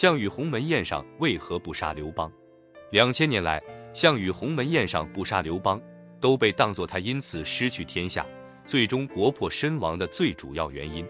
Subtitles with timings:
[0.00, 2.30] 项羽鸿门宴上为何不杀刘邦？
[2.92, 3.60] 两千年来，
[3.92, 5.82] 项羽鸿门宴上不杀刘邦，
[6.20, 8.24] 都被当作他因此失去天下，
[8.64, 11.04] 最终国破身亡的最主要原因。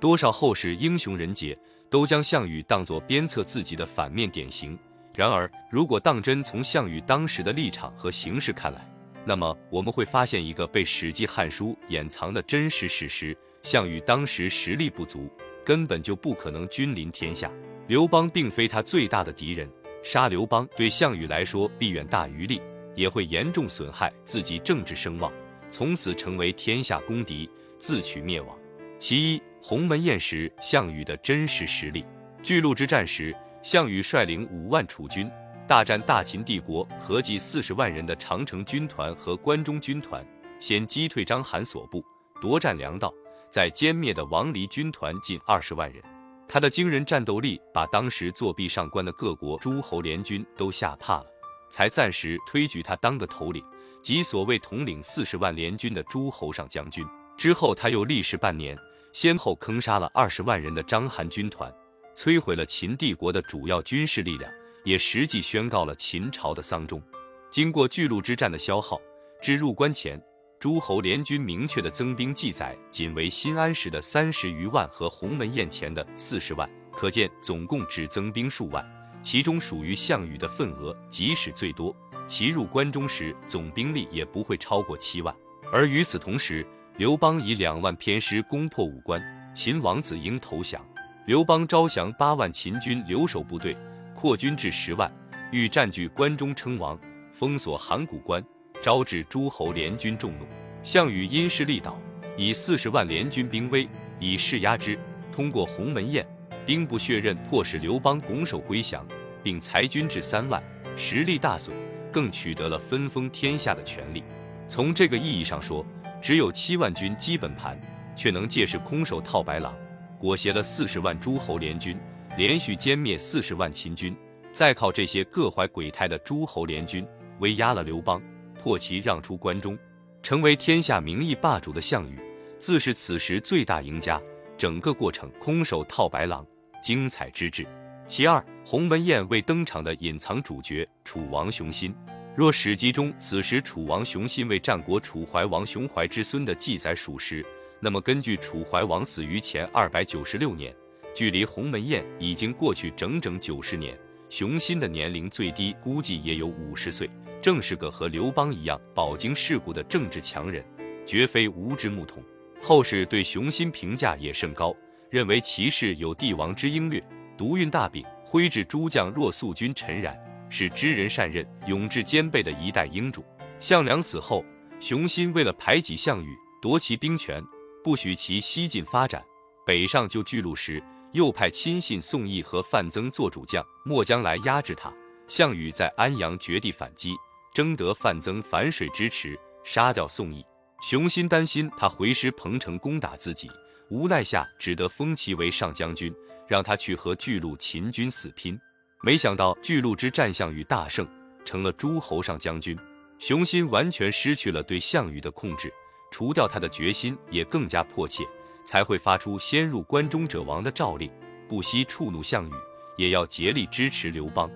[0.00, 1.56] 多少后世英雄人杰
[1.88, 4.76] 都将项羽当作鞭策自己的反面典型。
[5.14, 8.84] 然而，如果当真从项羽当时的立场和形势看来，
[9.24, 15.30] 那么我们会发现一个被《史记》《汉书》掩藏的真实事实：项羽当时实力不足，
[15.64, 17.48] 根本就不可能君临天下。
[17.86, 19.70] 刘邦并非他最大的敌人，
[20.02, 22.60] 杀刘邦对项羽来说必远大于利，
[22.94, 25.32] 也会严重损害自己政治声望，
[25.70, 28.56] 从此成为天下公敌，自取灭亡。
[28.98, 32.04] 其一，鸿门宴时项羽的真实实力。
[32.42, 33.34] 巨鹿之战时。
[33.62, 35.26] 项羽率领五万楚军
[35.66, 40.22] 大战大秦帝国合计四十万人的长城军团和关中军团，
[40.60, 42.04] 先击退章邯所部，
[42.42, 43.10] 夺占粮道，
[43.50, 46.02] 再歼灭的王离军团近二十万人。
[46.46, 51.26] 他的惊人战斗力把当时作壁上观的各国诸侯联军都吓怕了，
[51.70, 53.64] 才暂时推举他当个头领，
[54.02, 57.04] 即所谓统领四十万联军的诸侯上将军。
[57.36, 58.78] 之后他又历时半年，
[59.12, 61.72] 先后坑杀了二十万人的章邯军团。
[62.14, 64.48] 摧毁了秦帝国的主要军事力量，
[64.84, 67.02] 也实际宣告了秦朝的丧钟。
[67.50, 69.00] 经过巨鹿之战的消耗，
[69.42, 70.22] 至入关前，
[70.64, 78.82] 诸侯联军明确的增兵记载仅为新安时的三十余万和鸿门宴前的四十万，可见总共只增兵数万。
[79.20, 81.94] 其中属于项羽的份额即使最多，
[82.26, 85.36] 其入关中时总兵力也不会超过七万。
[85.70, 89.22] 而与此同时，刘邦以两万偏师攻破武关，
[89.54, 90.82] 秦王子婴投降。
[91.26, 93.76] 刘邦招降八万秦军留守部队，
[94.14, 95.14] 扩军至十万，
[95.52, 96.98] 欲占据关中称王，
[97.34, 98.42] 封锁函谷关，
[98.84, 100.44] 招致诸侯联军众怒。
[100.82, 101.98] 项羽因势利导，
[102.36, 103.88] 以四十万联军兵威
[104.20, 104.98] 以势压之，
[105.32, 106.22] 通过鸿门宴，
[106.66, 109.02] 兵不血刃，迫使刘邦拱手归降，
[109.42, 110.62] 并裁军至三万，
[110.98, 111.74] 实力大损，
[112.12, 114.22] 更取得了分封天下的权利。
[114.68, 115.82] 从这个意义上说，
[116.20, 117.80] 只有七万军基本盘，
[118.14, 119.74] 却能借势空手套白狼。
[120.18, 121.98] 裹挟了四十万诸侯联军，
[122.36, 124.14] 连续歼灭四十万秦军，
[124.52, 127.06] 再靠这些各怀鬼胎的诸侯联军
[127.38, 128.22] 威压了刘邦，
[128.64, 129.78] 破其让出关中，
[130.22, 132.18] 成为天下名义霸主的项羽，
[132.58, 134.18] 自是此时最大赢家。
[134.56, 136.46] 整个过程空手套白狼，
[136.82, 137.66] 精彩之至。
[138.08, 141.94] 其二，鸿门宴未登场的隐藏主角楚王雄心。
[142.34, 147.44] 若史籍中此时楚王雄心为战国楚怀王雄怀之孙的记载属实。
[147.80, 150.74] 那么，根据楚怀王死于前二百九十六年，
[151.14, 153.94] 距离鸿门宴已经过去整整九十年。
[154.30, 157.10] 熊心的年龄最低估计也有五十岁，
[157.44, 160.64] 正是个和刘邦一样饱经世故的政治强人，
[161.04, 162.24] 绝非无知牧童。
[162.62, 164.74] 后世对熊心评价也甚高，
[165.10, 167.06] 认为其事有帝王之英略，
[167.36, 170.18] 独运大柄，挥制诸将若素君陈然，
[170.48, 173.22] 是知人善任、勇智兼备的一代英主。
[173.60, 174.42] 项梁死后，
[174.80, 177.44] 熊心为了排挤项羽，夺其兵权。
[177.82, 179.22] 不许其西进发展，
[179.66, 180.82] 北上救巨鹿时，
[181.12, 184.90] 又派亲信宋义和范增做主将，末将来压制他。
[185.28, 187.14] 项羽在安阳绝地反击，
[187.54, 190.44] 征得范增反水支持，杀掉宋义。
[190.82, 193.48] 熊心担心他回师彭城攻打自己，
[193.88, 196.12] 无奈下只得封其为上将军，
[196.48, 198.58] 让他去和巨鹿秦军死拼。
[199.02, 201.06] 没想到巨鹿之战，项羽大胜，
[201.44, 202.76] 成了诸侯上将军。
[203.20, 205.72] 熊心完全失去了对项羽的控制。
[206.10, 208.24] 除掉他的决心也更加迫切，
[208.64, 211.10] 才会发出先入关中者亡的诏令，
[211.48, 212.52] 不惜触怒项羽，
[212.96, 214.50] 也要竭力支持刘邦。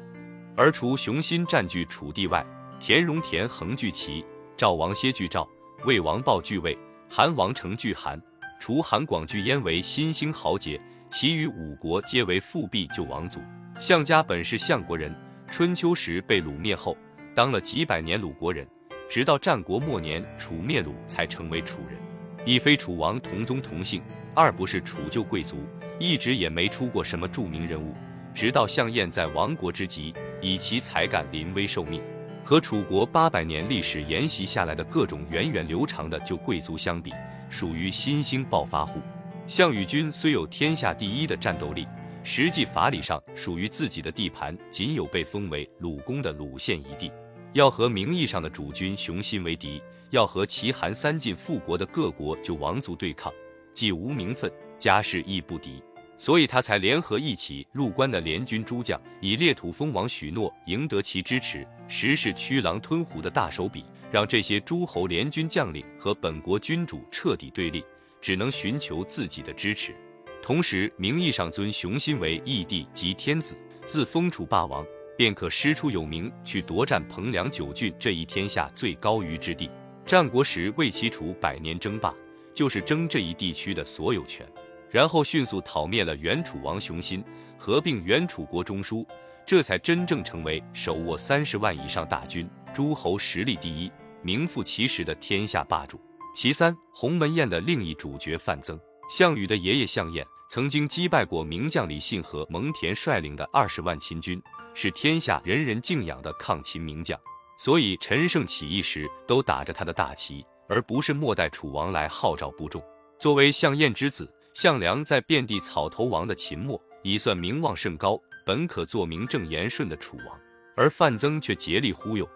[0.56, 2.44] 而除雄心占据楚地外，
[2.80, 4.24] 田荣田横聚齐，
[4.56, 5.46] 赵王歇聚赵，
[5.84, 6.78] 魏王豹聚魏，
[7.10, 8.20] 韩王成聚韩，
[8.60, 10.80] 除韩广聚燕为新兴豪杰，
[11.10, 13.40] 其余五国皆为复辟旧王族。
[13.80, 15.12] 项家本是项国人，
[15.50, 16.96] 春秋时被鲁灭后，
[17.34, 18.66] 当了几百年鲁国人。
[19.10, 21.98] 直到战国末年，楚灭鲁才成为楚人。
[22.44, 24.00] 一非楚王同宗同姓，
[24.34, 25.66] 二不是楚旧贵族，
[25.98, 27.92] 一直也没出过什么著名人物。
[28.34, 32.00] 直到项燕在亡国之际，以其才干临危受命。
[32.48, 37.12] 和楚国八百年历史沿袭下来的各种源远流长的旧贵族相比，
[37.50, 39.02] 属于新兴暴发户。
[39.46, 41.86] 项羽军虽有天下第一的战斗力，
[42.24, 47.12] 实际法理上属于自己的地盘仅有被封为鲁公的鲁县一地。
[47.52, 53.30] 要和名义上的主君雄心为敌，要和齐韩三晋复国的各国旧王族对抗，
[53.74, 55.82] 既无名分，家世亦不敌，
[56.18, 67.84] 所以他才联合一起入关的联军诸将，以列土封王许诺赢得其支持，实是驱狼吞虎的大手笔，让这些诸侯联军将领和本国君主彻底对立，
[68.20, 69.94] 只能寻求自己的支持。
[70.42, 73.56] 同时，名义上尊雄心为义帝及天子，
[73.86, 74.84] 自封楚霸王，
[75.16, 79.70] 便可师出有名，去夺占彭梁九郡这一天下最高于之地。
[80.04, 82.12] 战国时为齐楚百年争霸，
[82.52, 84.44] 就是争这一地区的所有权。
[84.90, 87.22] 然后迅速讨灭了原楚王熊心，
[87.58, 89.06] 合并原楚国中枢，
[89.46, 93.90] 这才真正成为手握三十万以上大军、诸侯实力第一、
[94.22, 96.00] 名副其实的天下霸主。
[96.34, 98.78] 其三，鸿门宴的另一主角范增，
[99.10, 104.40] 项羽的爷爷项燕曾经击败过名将李信和蒙恬率领的二十万秦军，
[104.72, 107.18] 是天下人人敬仰的抗秦名将，
[107.58, 112.82] 所以陈胜起义时都打着他的大旗，而不是末代楚王来号召部众。
[113.18, 114.32] 作为项燕之子。
[114.60, 120.36] 项梁在遍地草头王的秦末，已算名望甚高，本可做名正言顺的楚王，
[120.74, 122.28] 而范增却竭力忽悠，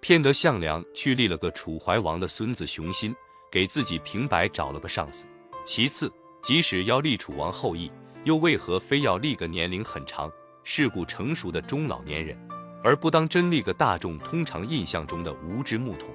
[0.00, 3.14] 骗得项梁去立了个楚怀王的孙子熊心，
[3.48, 5.24] 给自己平白找了个上司。
[5.64, 7.88] 其次，即使要立楚王后裔，
[8.24, 10.28] 又为何非要立个年龄很长、
[10.64, 12.36] 世故成熟的中老年人，
[12.82, 16.08] 而不当真立个大众通常印象中的无知木桶？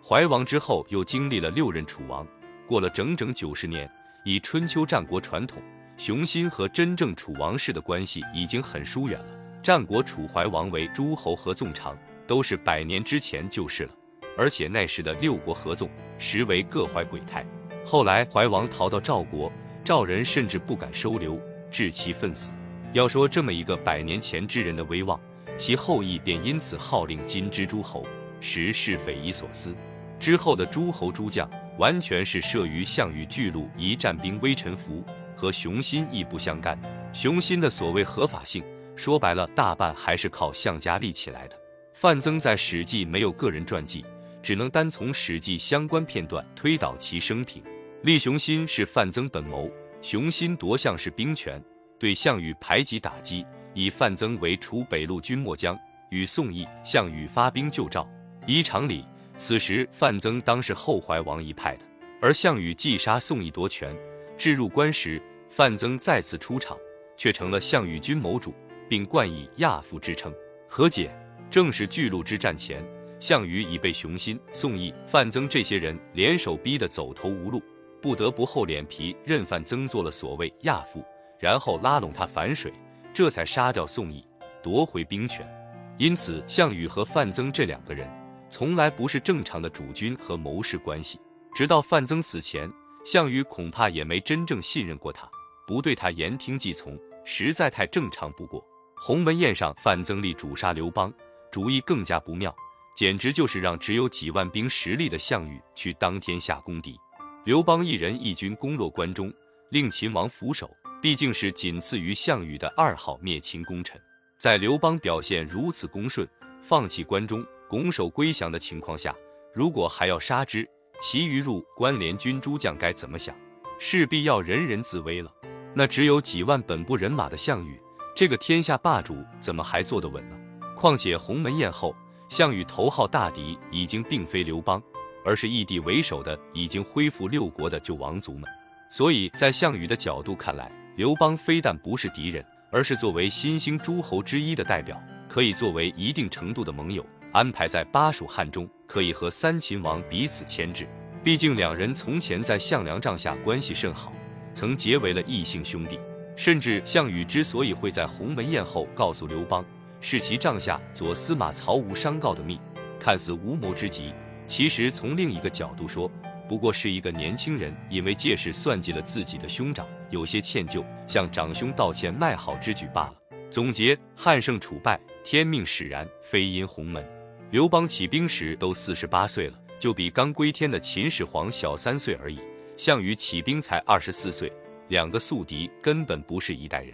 [0.00, 2.24] 怀王之后又经历了六任楚王，
[2.68, 3.90] 过了整整九十年。
[4.28, 5.58] 以春秋战国传统，
[5.96, 9.26] 熊心和真正楚王室的关系已经很疏远了。
[9.62, 11.96] 战国楚怀王为诸侯合纵长，
[12.26, 13.90] 都是百年之前就是了。
[14.36, 15.88] 而且那时的六国合纵，
[16.18, 17.42] 实为各怀鬼胎。
[17.86, 19.50] 后来怀王逃到赵国，
[19.82, 21.40] 赵人甚至不敢收留，
[21.70, 22.52] 置其愤死。
[22.92, 25.18] 要说这么一个百年前之人的威望，
[25.56, 28.06] 其后裔便因此号令金之诸侯，
[28.42, 29.74] 实是匪夷所思。
[30.20, 31.50] 之后的诸侯诸将。
[31.78, 35.04] 完全是慑于项羽巨鹿一战兵微臣服，
[35.36, 36.78] 和熊心亦不相干。
[37.12, 38.62] 熊心的所谓合法性，
[38.94, 41.56] 说白了，大半还是靠项家立起来的。
[41.94, 44.04] 范增在《史记》没有个人传记，
[44.42, 47.62] 只能单从《史记》相关片段推导其生平。
[48.02, 49.70] 立雄心是范增本谋，
[50.02, 51.62] 雄心夺项氏兵权，
[51.98, 53.44] 对项羽排挤打击，
[53.74, 55.78] 以范增为楚北路军末将，
[56.10, 58.08] 与宋义、项羽发兵救赵。
[58.46, 59.04] 依常理。
[59.38, 61.84] 此时范增当是后怀王一派的，
[62.20, 63.96] 而项羽既杀宋义夺权，
[64.36, 66.76] 至入关时，范增再次出场，
[67.16, 68.52] 却成了项羽军谋主，
[68.88, 70.34] 并冠以亚父之称。
[70.68, 71.10] 何解？
[71.50, 72.84] 正是巨鹿之战前，
[73.20, 77.62] 项羽已被熊心、宋义、范增这些人联手逼得走投无路，
[78.02, 81.02] 不得不厚脸皮认范增做了所谓亚父，
[81.38, 82.72] 然后拉拢他反水，
[83.14, 84.26] 这才杀掉宋义，
[84.62, 85.48] 夺回兵权。
[85.96, 88.06] 因此，项羽和范增这两个人。
[88.50, 91.20] 从来不是正常的主君和谋士关系。
[91.54, 92.70] 直到范增死前，
[93.04, 95.28] 项羽恐怕也没真正信任过他，
[95.66, 98.64] 不对他言听计从，实在太正常不过。
[98.96, 101.12] 鸿门宴上，范增立主杀刘邦，
[101.50, 102.54] 主意更加不妙，
[102.96, 106.96] 简直就是让只有几万兵实力的项羽去当天下公敌。
[107.44, 109.32] 刘邦一人一军攻落关中，
[109.70, 110.70] 令秦王俯首，
[111.00, 114.00] 毕竟是仅次于项羽的二号灭秦功臣。
[114.36, 116.28] 在刘邦表现如此恭顺，
[116.60, 117.44] 放弃关中。
[117.68, 119.14] 拱手归降的情况下，
[119.52, 120.66] 如果还要杀之，
[121.00, 123.36] 其余入关联军诸将该怎么想？
[123.78, 125.30] 势必要人人自危了。
[125.74, 127.78] 那只有几万本部人马的项羽，
[128.16, 130.36] 这个天下霸主怎么还坐得稳呢？
[130.74, 131.94] 况且鸿门宴后，
[132.28, 134.82] 项羽头号大敌已经并非刘邦，
[135.24, 138.44] 而是异地为首的已经恢复六国的旧王族们。
[138.90, 147.04] 所以在项羽的角度看来，刘邦非但不是敌人，而是作为新兴诸侯之一的代表，可以作为一定程度的盟友。
[147.38, 150.88] 安排在巴蜀汉中，可以和三秦王彼此牵制。
[151.22, 154.12] 毕竟两人从前在项梁帐下关系甚好，
[154.52, 156.00] 曾结为了异姓兄弟。
[156.34, 159.64] 甚至项羽之所以会在鸿门宴后告诉刘邦，
[160.00, 162.60] 是其帐下左司马曹无商告的密，
[162.98, 164.12] 看似无谋之极，
[164.48, 166.10] 其实从另一个角度说，
[166.48, 173.14] 不过是一个年轻人因为借势算计了自己的兄长，有些歉疚，向长兄道歉卖好之举罢了。
[173.48, 177.17] 总结：汉胜楚败，天命使然，非因鸿门。
[177.50, 182.38] 刘邦起兵时都四十八岁了，就比刚归天的秦始皇小三岁而已。
[182.76, 184.52] 项羽起兵才二十四岁，
[184.88, 186.92] 两个宿敌根本不是一代人。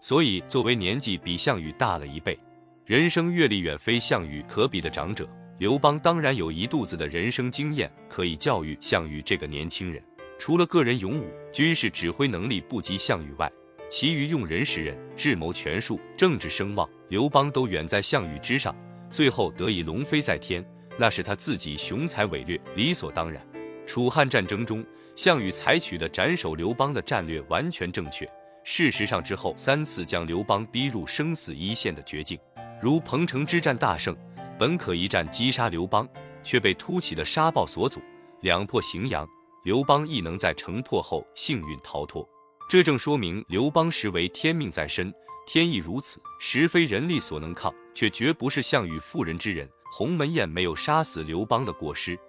[0.00, 2.38] 所以，作为年纪比项羽大了一倍，
[2.84, 10.04] 人生阅历远非项羽可比的长者，刘邦当然有一肚子的人生经验可以教育项羽这个年轻人。
[10.38, 13.50] 除了个人勇武、军事指挥能力不及项羽外，
[13.88, 18.76] 其余用人识人、智谋权术、政治声望，刘邦都远在项羽之上。
[19.14, 20.68] 最后得以龙飞在天，
[20.98, 23.40] 那是他自己雄才伟略，理所当然。
[23.86, 28.28] 楚汉战争中，项羽采取的斩首刘邦的战略完全正确。
[28.64, 32.36] 事实上，之后三次将刘邦逼入生死一线的绝境，
[32.82, 34.16] 如彭城之战大胜，
[34.58, 36.08] 本可一战击杀刘邦，
[36.42, 38.00] 却被突起的沙暴所阻，
[38.40, 39.24] 两破荥阳，
[39.62, 42.28] 刘邦亦能在城破后幸运逃脱。
[42.68, 45.14] 这正说明刘邦实为天命在身，
[45.46, 49.68] 天意如此，实非人力所能抗，却绝不是项羽妇人之仁。
[49.92, 52.18] 鸿门宴没有杀死刘邦的过失。